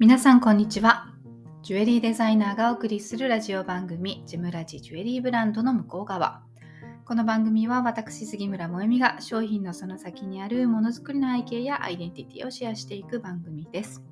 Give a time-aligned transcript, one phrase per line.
[0.00, 1.08] 皆さんこんにちは。
[1.64, 6.44] ジュエリーデザイナーがお送りするラジオ番組ジムラジジュエリーブランドの向こう側。
[7.04, 14.04] この番組は私杉村萌実が商品のその先にあるものづくりの背景やアイデンティティをシェアしていく番組です。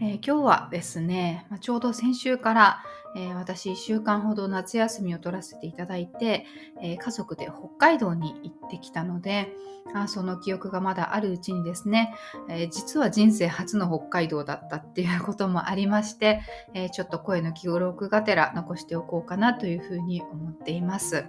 [0.00, 2.82] えー、今日はですね、まあ、ちょうど先週から、
[3.16, 6.46] えー、私1週間ほど夏休みを取らせていただいて、
[6.82, 8.40] えー、家族で北海道に
[8.76, 9.52] ってきたので
[9.94, 12.14] あその記憶がまだあるうちにですね、
[12.48, 16.40] え実は人生初の北海道だったっていうこともありまして、
[16.72, 21.26] えちょっと声の記録がてら残しておこうかなというふうに思っています。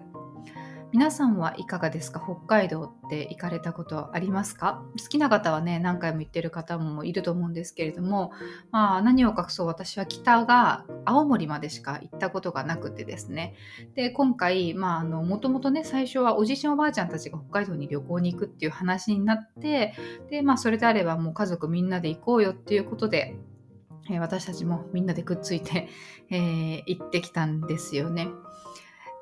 [0.93, 2.21] 皆さんはいかがですか？
[2.23, 4.83] 北海道って行かれたことありますか？
[5.01, 8.31] 好きな方はね何回も行ってる方もいると思うんですけれども、
[8.69, 13.55] まあ、何を隠そう私は北が青森までしか行ったことがなくてですね。
[13.95, 19.95] で今回もともとね最初はおじいちゃんおばあちゃんたちが北海道に旅行に行くっていう話になって
[20.29, 23.35] で、まあ、それであればもう家族みんなで行こうよっていうことで
[24.11, 25.87] え私たちもみんなでくっついて、
[26.29, 28.27] えー、行ってきたんですよね。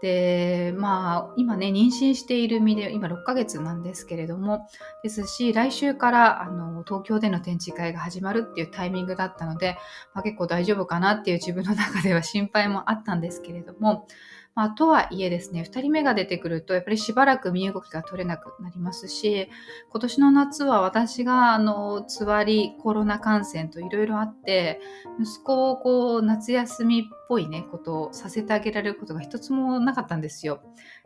[0.01, 4.67] で、まあ、今ね、妊娠している身で、今6ヶ月なんですけれども、
[5.03, 9.77] ですし、来週からあの東京での展示会が始まるっていうタイミングだったので、
[10.13, 14.07] まあ、結構大丈夫かなっていう自分の中では心配もあったんですけれども、
[14.53, 19.49] まあ、とはいえですね、2人目が出てくると、やっぱりしばらく身動きが取れなくなりますし、
[19.89, 24.81] 今年の夏は私が、あの、つわり、コロナ感染といろいろあって、
[25.21, 30.61] 息子をこう、夏休みっぽいね、ことをさせてあげられることが一つもなかったんですよ。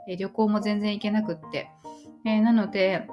[0.07, 1.69] え旅行も全然行けなくって。
[2.25, 3.07] えー、なので、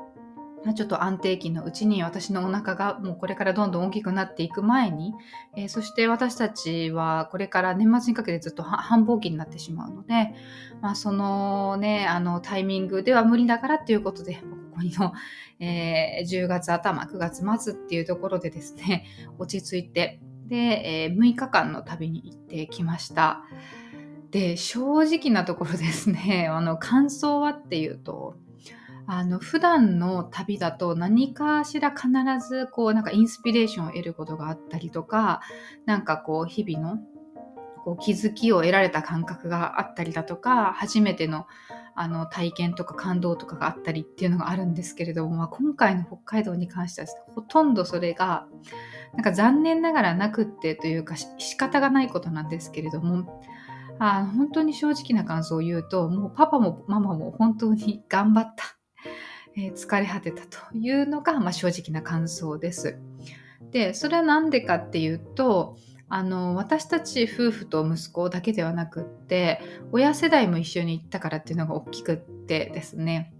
[0.74, 5.12] ちょっと安定期のうちに私のお腹がもうこれからどんどん大きくなっていく前に、
[5.56, 10.34] えー、そして私たちはこれから年末にかけてずっと繁忙期になってしまうので、
[10.80, 14.40] まあ、そのね、あのタイミングでは無理だからっていうことで、こ
[14.76, 15.12] こにの、
[15.58, 19.06] えー、10月頭、9月末っていうところでですね、
[19.38, 23.42] 落ち着いて、で、えー、6日間の旅に行ってきました。
[24.30, 28.36] で、正直なところですね、あの感想はっていうと、
[29.06, 32.08] あの普段の旅だと何かしら必
[32.46, 35.40] ずこうなんかインスピレーションを得ることがあったりとか
[35.86, 37.00] なんかこう日々の
[37.84, 41.46] こう気づきを得られた感覚があったりだとか初めての
[41.94, 48.46] あの体験とか感動とかがあったりっていうのがあるんですけれども、まあ、今回の北海道に関してはほとんどそれが
[49.12, 53.42] なんか残念ながらなくってというか仕方がないことなんですけれども
[53.98, 58.81] あ本当に正直な感想を言うともうパパもママも本当に頑張った。
[59.56, 62.98] えー、疲れ果てたというのが、まあ、正直な感想です。
[63.70, 65.76] で、それは何でかっていうと、
[66.14, 69.62] あの私たち夫婦と息子だけではなくって
[69.92, 73.31] 親世代も一緒に行ったからっていうのが大きくってですね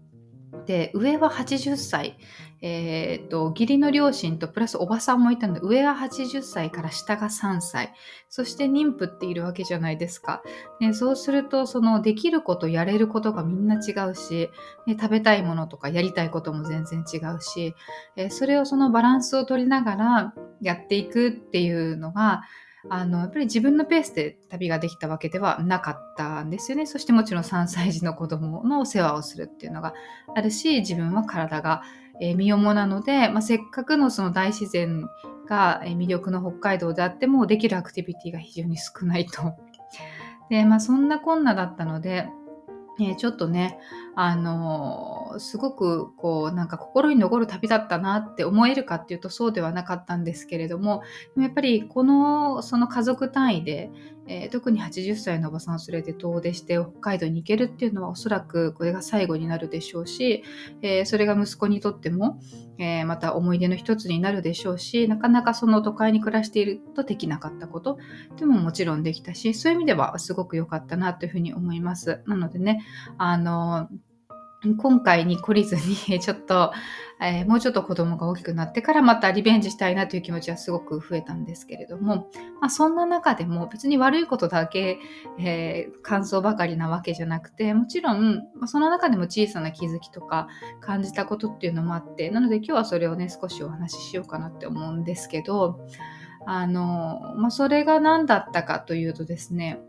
[0.67, 2.19] で上は80歳、
[2.61, 7.93] えーと、義理の両親とプラスおばさんもいたので上は80歳から下が3歳。
[8.29, 10.43] そして妊婦っているわけじゃないですか、
[10.81, 14.51] ね、そうするとそのできることやれることがみんな違うし、
[14.89, 17.75] 食べたいものとかやりたいことも全然違うし、
[18.17, 22.43] えー、それをそのバランスを取りながらやっていくっていうのが
[22.89, 26.87] あの、やっぱり自分のペースで旅ができたわけではなかったんですよね。
[26.87, 29.95] そしてもちろん3歳児の子供のお世話をするっていうのが
[30.35, 31.83] あるし、自分は体が、
[32.21, 35.09] 身重なので、まあ、せっかくのその大自然
[35.49, 39.55] が、魅力の北海道であっても、できるアクティビティが非常に少ないと。
[40.51, 42.29] で、まあそんなこんなだったので、
[43.01, 43.79] え、ちょっとね、
[44.15, 51.03] あのー、すごくこうなんか心に残る旅だったなって思えるかっていうとそうではなかったんですけれども
[51.39, 53.91] やっぱりこのその家族単位で、
[54.33, 60.43] えー、特に80歳のおばさんを連れて遠出して北海道に行けるっていうのはおそらくこれが最後になるでしょうし、
[60.81, 62.41] えそれが息子にとっても、
[62.79, 67.99] えまた思い出の一つになるでしょうしなかなかその都会に暮らしているとできなかったこと
[68.39, 72.23] でももちろんできたしそういう意味ではすごく良かったなというふうに思います。
[72.27, 72.83] なのでね
[73.19, 73.89] あの
[74.79, 76.73] 今回に懲りずに、 ちょっと、
[77.21, 82.29] えー、もうちょっと子供が大きくなってからまたリベンジしたいなという気持ちはすごく増えたんですけれども、
[82.61, 84.99] まあ、そんな中でも別に悪いことだけ、
[85.39, 90.49] えー、感想ばかりなわけじゃなくて、もちろん、まあ、その中でも小さな気づきとか
[90.81, 95.81] 感じたことっていうのもあって、なので今日はそれをね、少しお話ししようかなって思うんですけど、
[96.47, 99.81] あの、まあ、それが何だったかというとですね、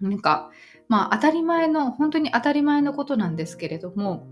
[0.00, 0.50] なんか、
[0.90, 4.26] まあ当たり前の、本当に当たり前のことなんですけれども、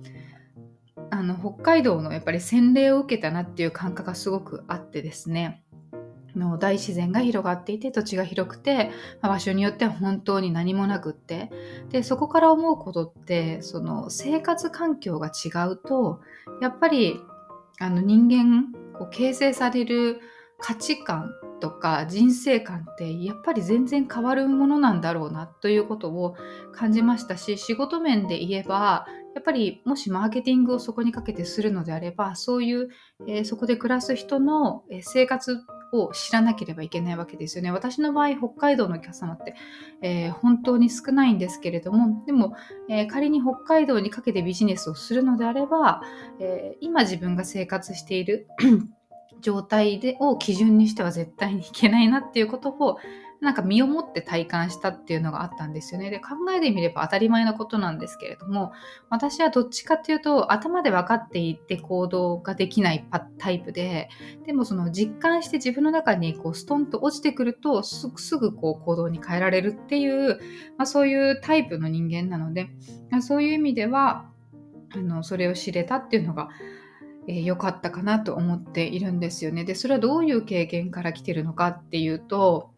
[1.10, 5.62] あの北海道のやっぱり洗礼を受けたなっていう感覚がすごくあってですね、
[6.34, 8.90] の大自然が広がっていて土地が広くて、
[9.22, 11.50] まあ、場所によっては本当に何もなくって。
[11.90, 16.20] でそこから思うことってその生活環境が違うと
[16.60, 17.20] やっぱり
[17.78, 20.20] あの人間こう形成される
[20.60, 26.36] 価値観とか人生観ってやっぱり全然変わるものなんだろうなということを
[26.72, 32.88] 感じましたし仕事面で言えばやっぱりもしマーケティングをそこにかけてするのであればそういう、
[33.26, 35.58] えー、そこで暮らす人の生活
[35.92, 37.70] を知らなければいけないわけですよね。
[37.70, 39.54] 私の場合、北海道のお客様って、
[40.02, 42.54] えー、本当に少ないんですけれども、でも、
[42.88, 46.02] えー、仮に北海道にかけてビジネスをするのであれば、
[46.40, 48.48] えー、今自分が生活している
[49.40, 52.98] 状態でを基準にしては絶対にいけないなっていうことを
[53.40, 56.10] なんか身をもって体感したっていうのがあったんですよね。
[56.10, 58.72] で考えてみれば当たり前のことなんですけれども
[59.10, 63.06] 私はどっちかっていうと頭で分かっていて行動ができない
[63.38, 64.08] タイプで
[64.44, 70.40] でもその実感して自分の中にこうストンと落ちてくるとすぐこう行動に変えられるっていう、
[70.76, 72.70] まあ、そういうタイプの人間なので
[73.20, 74.28] そういう意味では
[74.94, 76.48] あのそれを知れたっていうのが
[77.28, 79.64] 良、えー、かったかなと思っているんですよね。
[79.64, 82.70] でそれはどういう経験から来てるのかっていうと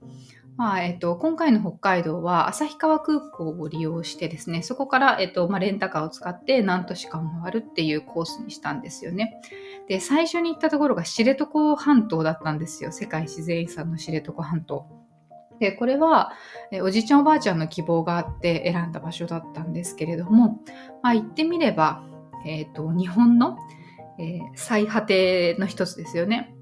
[0.61, 9.41] まあえっと、今回の北海道は旭川空港を利用してですね、そこから、えっとまあ、レンタカーを使って何都市かを回るっていうコースにしたんですよね。
[9.89, 12.93] で、最初に行ったところが知床半島だったんですよ。
[12.93, 14.87] 世界自然遺産の知床半島。
[15.61, 16.33] で、これは、
[16.71, 20.61] えおじいちゃんおばあちゃんの希望があって選んだ場所だったんですけれども、
[21.03, 22.03] まあ、行ってみれば、
[22.45, 23.57] えっ、ー、と、日本の、
[24.21, 26.55] えー、最果ての一つですよね。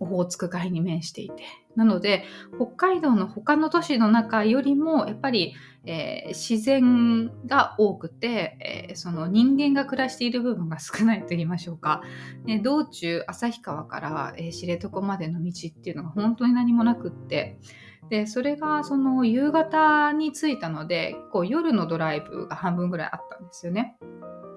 [0.00, 1.44] オホーツク海に面していて。
[1.74, 2.24] なので
[2.56, 5.54] 北海道の他の都市の中よりもやっぱり、
[5.84, 12.02] えー、自然が多くて、えー、その人間が暮らしている部分が少ないと言いましょうか、
[12.46, 17.58] ね、道中旭川から、えー、知床までの道っていうのが本当に何もなくって
[18.08, 23.96] でそれがその夕方に着いたのでこう夜のドライブが半分ぐらいあったんですよね。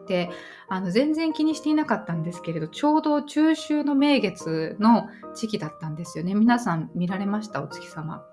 [0.09, 0.29] て
[0.67, 6.35] あの全然気にしていなかったんですけれどちょうど中秋の名月の時期だったんですよね。
[6.35, 7.63] 皆さん見られました？
[7.63, 8.25] お月様。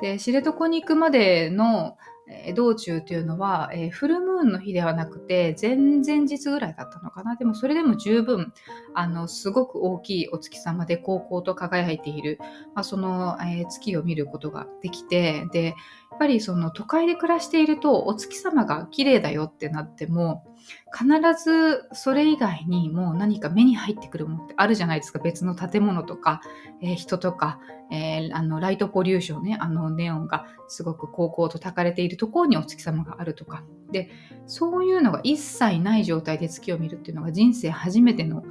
[0.00, 1.96] で知床に行くまでの
[2.54, 7.36] 道中というのは、えー、フルムーンの日ではなくて前々日ぐらいだったのかな。
[7.36, 8.52] でもそれでも十分
[8.94, 12.38] あのすごく大きいお月様で高校と輝いている、
[12.74, 15.74] まあ、その、えー、月を見ることができてでやっ
[16.18, 20.44] ぱりその都会で暮らしているとお月様が綺麗だよってなっても
[20.92, 21.08] 必
[21.42, 26.40] ずそれ以外にもう何か目に入ってくるものってあるじゃないですか別の建物とか、
[26.80, 27.58] えー、人とか、
[27.90, 34.10] えー、あのライトポリューションねあのネオンがすごく高校と焚かれているところにお月様があるとかで
[34.46, 38.42] そういうのが一切ない状態で月を見るっていうのが人生初めての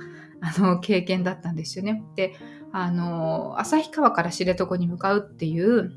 [0.45, 2.04] あの経験だったんですよね。
[2.15, 2.33] で
[2.74, 5.94] あの旭川から知床に向かうっていう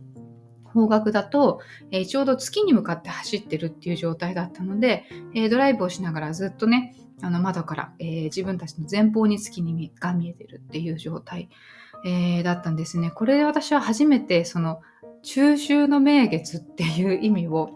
[0.76, 11.48] 方角だと、えー、ちょうど月に向かって走ってるっていう状態だったので、えー、ドライブをしながらずっとね、あの窓から、えー、自分たちの前方に月にが見えてるっていう状態、
[12.04, 13.10] えだったんですね。
[13.10, 14.80] これで私は初めてその
[15.22, 17.70] 中秋の名月っていう意味を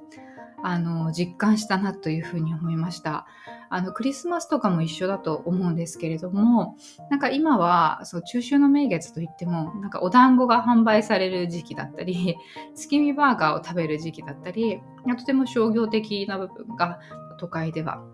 [0.63, 3.27] あの実感したなというふうに思いました。
[3.73, 6.77] あのクリスマスとかも一緒だと思うんですけれども
[7.09, 12.37] なんか今はそう中秋の名月といってもなんかお団子が販売される時期だったり
[12.75, 14.81] 月見バーガーを食べる時期だったり
[15.17, 16.99] とても商業的な部分が
[17.39, 18.05] 都会では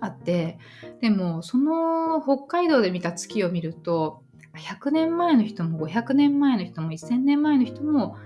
[0.00, 0.58] あって
[1.00, 4.22] でもその北海道で見た月を見ると
[4.56, 8.16] 100年前の人も500年前の人も1000年前の人も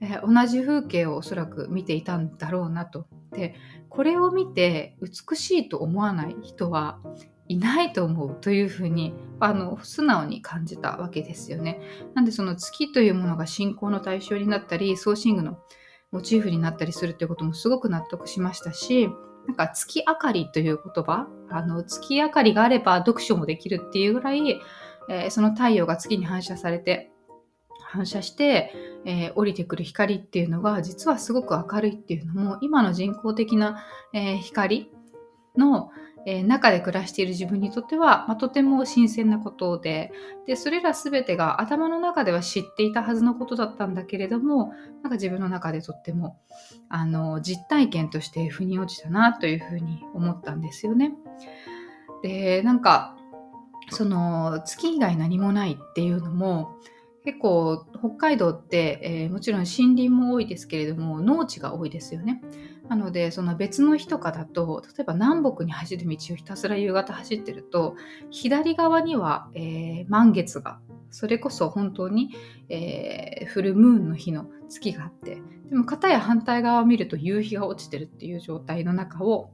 [0.00, 3.06] えー、同じ風景をおそらく見ていたんだろうなと。
[3.32, 3.54] で
[3.88, 6.98] これを見て美しいと思わない人は
[7.48, 11.80] いないと思うというふうにあの素直に感じたわけですよね。
[12.14, 15.58] なんでその月というものが信仰の対象になったりソーシングの
[16.10, 19.08] モチーフになったりするということもすごく納得しましたし
[19.46, 24.60] なんか月明かりという言葉あの月明かりがあれば読書もできるっていうぐらい、
[25.10, 27.10] えー、その太陽が月に反射されて
[27.90, 28.72] 反射して、
[29.04, 34.90] えー、降りてくる光っていうのが実はすごく明るいっていうのも今の人工的な、えー、光
[35.56, 35.90] の、
[36.26, 40.12] えー、中で暮らしている自分にとっては、まあ、とても新鮮なことで
[40.46, 46.38] でそれら全てが頭の中では知っていたはずのことだったんだけれどもなんか自分の中でとっても
[46.90, 51.14] あの実体験として腑に落ちたなというふうに思ったんですよね。
[52.22, 53.16] でなんか
[53.90, 56.76] その月以外何もないっていうのも
[57.28, 62.40] 結構北海道って、えー、もちろん森林も多いですけれども農地が多いですよね。
[62.88, 67.96] なのでその別の日とかだと例えば南北に走る道をひたすら夕方走ってると
[68.30, 70.80] 左側には、えー、満月が
[71.10, 72.30] それこそ本当に、
[72.70, 79.50] えー、フルムーンの日の月があってでも片や反対側を見ると夕日が落ちてるっていう状態の中を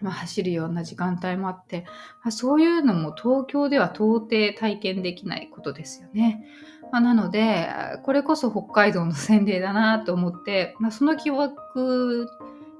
[0.00, 1.84] まあ、走るような時間帯もあって、
[2.22, 6.44] まあ、そういうのも東京では到底体験できないことですよね。
[6.92, 7.68] まあ、なので
[8.02, 12.28] これこそ北海道の洗礼だなと思って、まあ、その記憶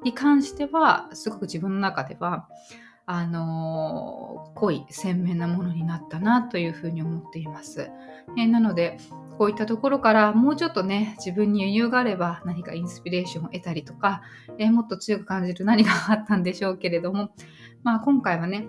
[0.03, 2.49] に関してはすごく自分の中では
[3.07, 7.91] あの濃い鮮明なものになったなというふうに思っています。
[8.39, 8.99] え、なので
[9.37, 14.23] こういったところからもうちょっとね自分に余裕があれば何かインスピレーションを得たりとか、
[14.59, 17.31] え、もっと強く感じる何があったんでしょうけれども
[17.83, 18.69] まあ今回はね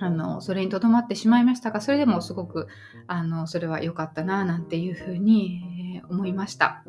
[0.00, 2.68] あのそれにとどまってしまいましたがそれでもすごく
[3.06, 6.82] あのそれは良かったななんていうふうに、えー、思いました。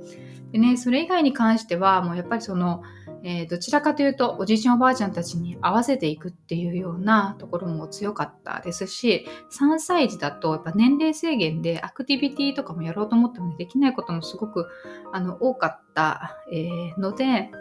[0.52, 2.84] でねそれ以外に関してはもうやっぱりその
[3.24, 14.68] えー、どちらかというとおじいちゃんおばあちゃんたちに合わせていくっていうようなところも強かったですし3歳児だとやっぱ年齢制限でアクティビティとかもやろうと思っても、できないこともすごく
[15.14, 17.52] あの多かった、えー、ので、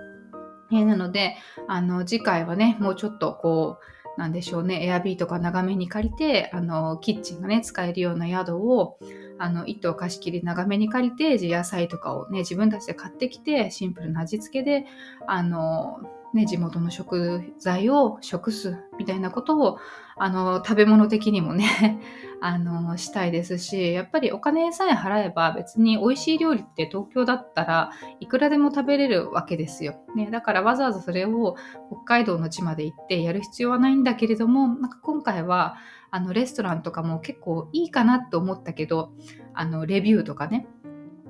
[0.73, 1.37] えー、なので
[1.69, 8.99] あの次回はねもうちょっとこうなんでしょうね、エアビーとか長めに借りて、あの、キッチンがね、使えるような宿を、
[9.38, 14.85] あの、一棟貸し切り長めに借りて、野菜とかをね、自分たちで買ってきて、シンプルな味付けで、
[15.26, 16.00] あの、
[16.32, 19.78] ね、地元の食材を食すみたいなことを
[20.16, 21.99] あの食べ物的にもね
[22.40, 31.56] あのしたいですしやっぱりお金さえ払えば別に美味しい料理って東京だったらいくらでも食べれるわけですよ、ね、だからわざわざそれを
[31.90, 35.76] 北海道の地まで行ってやる必要はないんだけれどもなんか今回は
[36.10, 39.12] あのレストランとかも結構いいかなと思ったけど
[39.54, 40.66] あのレビューとかね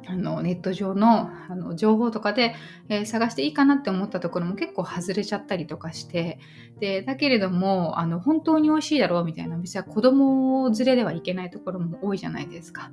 [0.06, 2.54] あのネット上のあの情報とかで、
[2.88, 6.38] えー、探していいかなって思ったところも結構外れちゃったりとかして
[6.80, 12.90] でだけれどもあの本当に美味しいだろうみたいなお店は子供連れではいけないところも多いじゃないですか。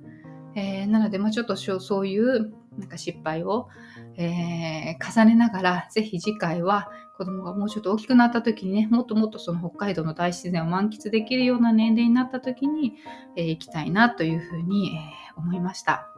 [0.55, 3.69] えー、なので、まあ、ちょっとそういうなんか失敗を、
[4.15, 12.95] えー、重ねながらぜひ次回は子供がもうちょっと大きくなった時にねもっともっとその北海道の大自然を満喫できるような年齢になった時に、
[13.35, 16.16] えー、行きたいなというふうに、え思いました。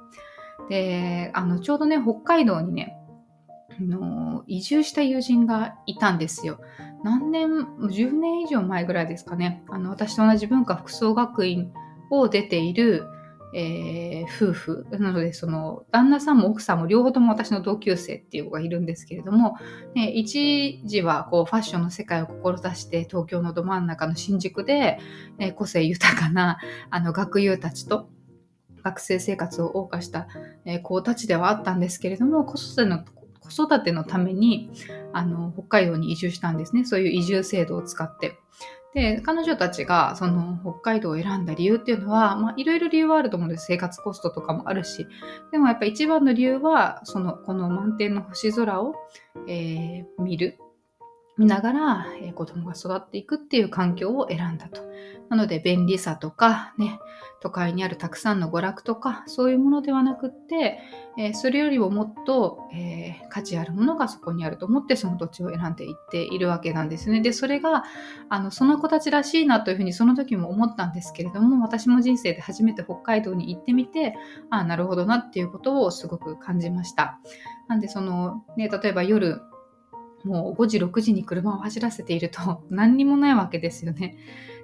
[0.68, 2.96] で、あの、ちょうどね、北海道にね、
[3.80, 6.60] の移住した友人がいたんですよ。
[7.04, 9.64] 何年、10年以上前ぐらいですかね。
[9.70, 11.72] あの私と同じ文化服装学院
[12.12, 13.06] を出ている、
[13.54, 19.56] えー、夫婦なのでその旦那さんも奥さんも両方とも私の同級生っていう子がいるんですけれども、
[19.96, 25.00] ね、一時はこうファッションの世界を志して東京のど真ん中の新宿で、
[25.40, 26.60] え個性豊かな
[26.92, 28.10] あの学友たちと
[28.90, 30.28] 学生生活を謳歌した、
[30.84, 33.04] 子たちではあったんですけれども子育ての
[33.40, 34.70] 子育てのために
[35.14, 36.86] あの北海道に移住したんですね。
[36.86, 38.38] そういう移住制度を使って。
[38.94, 43.66] で彼女たちがその北海道を選んだ理由っていうのは、いろいろ理由はあると思うんです。
[43.68, 45.08] 生活コストとかもあるし。
[45.52, 48.96] でもやっぱ一番の理由はそのこの満天の星空を、
[49.48, 50.58] えー、見る。
[51.40, 54.82] 見ながら、えー、子供が育っていくっていう環境を選んだと。
[55.30, 57.00] なので便利さとかね、
[57.40, 60.80] 都会にあるたくさんの娯楽とかそういうものではなくって、
[61.18, 67.22] えー、それよりももっと、えー、価値あるものがそこにあると思ってその土地を選んでいっているわけなんですね。
[67.22, 67.84] で、それが
[68.28, 74.16] あのその子たちらしいなというふうにその時も思ったんですけれども私も人生で初めて北海道に行ってみて
[74.50, 77.20] ああなるほどなっていうことをすごく感じました。
[77.70, 79.42] なんでそのね例えば夜
[80.24, 84.18] もう5時6時に車を走らせていると 何にもないわけですよね。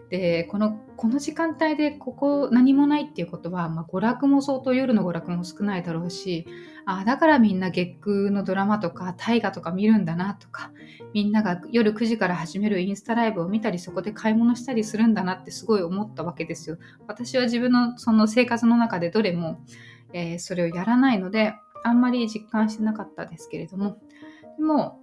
[0.10, 6.46] でこのこの時間帯でここ何もないっていうことは、まあ、娯楽も相当夜の娯楽も少ないだろうし
[6.86, 10.72] あだからみんな月空のドラマとか大河とか見るんだなとか
[11.14, 16.78] みんなが夜9時から始めるインスタライブを見たりそこで買い物したりするんだなってすごい思ったわけですよ。
[17.08, 19.60] 私は自分のその生活の中でどれも、
[20.14, 23.98] えー、それをやらないのであんまり実感してなかったですけれども
[24.58, 25.02] でも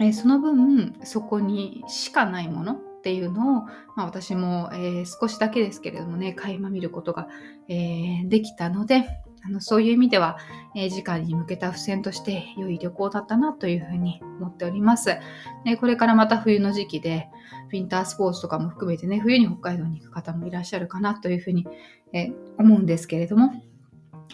[0.00, 3.62] え、その分そこにしかないものっていうのを、
[3.96, 7.28] まあ、私も、え、少しだけですけれどもね垣間見ることが、
[7.68, 9.04] え、できたので
[9.46, 10.38] あのそういう意味では、
[10.74, 15.18] え次回に向けた付箋として良い旅行だったなというふうに思っております。
[15.64, 17.28] でこれからまた冬の時期で
[17.70, 21.66] ウィンタースポーツとかも含めてね冬に北海道に行く方もいらっしゃるかなというふうに、
[22.12, 23.52] え思うんですけれども。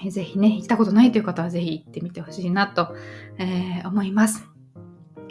[0.02, 2.94] えぜひね、行ったことないという方はぜひ行ってみてほしいなと、
[3.38, 4.49] えー、思います。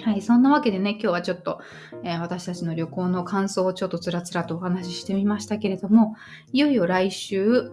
[0.03, 1.60] はい、そんなわけでね、今日はちょっと、
[2.03, 6.15] えー、私たちの旅行の感想をちょっとつらつらとお話ししてみましたけれども、
[6.53, 7.72] いよいよ来週、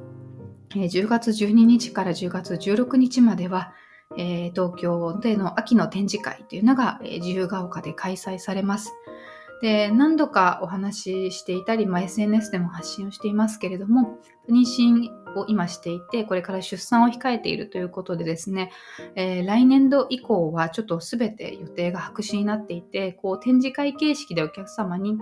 [0.75, 3.73] えー、10月12日から10月16日までは、
[4.19, 8.93] えー、東京での秋の展示会というのが、え自由が丘で開催されます。
[9.63, 14.19] で何度かお話ししていたり、まあ、SNS でも発信をしていますけれども
[14.51, 18.71] 妊娠を今していてこれから出産を控えているということでですね、
[19.15, 25.19] えー、来年度以降はちょっと全て予定が白紙になっていてこう展示会形式でお客様に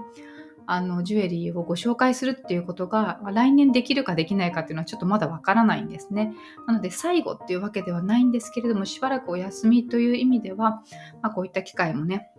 [0.66, 6.32] あのジュエリーをご紹介するっていうことが、まあ、来年できるかできないかっていうのはちょっとまだわからないんですね。
[6.66, 10.82] なので最後っていうわけではないんですけれどもしばらくお休みという意味では、
[11.22, 12.30] まあ、こういった機会もね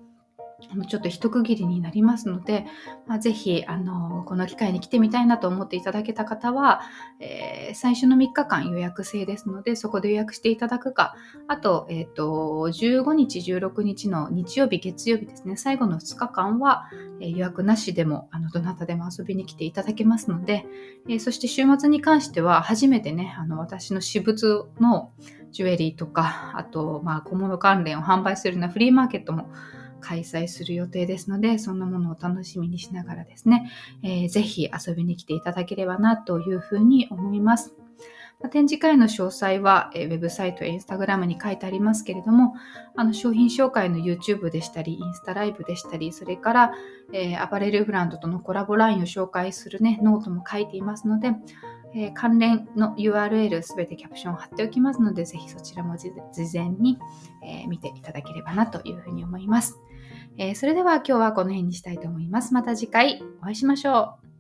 [0.88, 2.66] ちょっと一区切りになりますので、
[3.08, 6.82] まあ、ぜひあのこの機会に来てみたいなと思っていただけた方は、
[7.20, 11.16] えー、最初の3日間予約制ですのでそこで予約していただくか
[11.48, 12.24] あと,、えーと、
[12.72, 20.66] 15日16日の日曜日月曜日ですね最後の2日間は、えー、予約なしでもあのどなたでも遊びに来ていただけますので、
[21.10, 25.12] えー、そして週末に関しては初めてねあの私の私物の
[25.52, 29.50] ジュエリーとかあと、まあ、小物関連を販売するようなフリーマーケットも
[30.02, 33.72] 開催する予定ですので、そんなものを楽しみにしながらですね、
[34.04, 37.76] えー、ぜひ遊びに来ていただければなというふうに思います。
[38.50, 42.54] 展示会の詳細は、えー、ウェブサイトやインスタグラムに書いてありますけれども、
[42.96, 46.72] あの商品紹介の YouTube でしたり、インスタライブでしたり、それから、
[47.14, 51.32] えー、アパレルブランドとのコラボラインを紹介するね、ノートも書いていますので、
[51.96, 56.12] えー、関連の URL すべてキャプションを貼っておきますので、ぜひそちらも事
[56.54, 57.00] 前に、
[57.42, 59.80] え、見ていただければなというふうに思います。
[60.38, 62.54] えー、それでは今日はこの辺にしたいと思います。
[62.54, 64.35] また次回お会いしましょう。